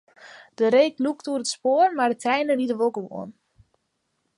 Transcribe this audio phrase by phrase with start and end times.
[0.57, 3.29] De reek lûkt oer it spoar, mar de treinen ride wol gewoan.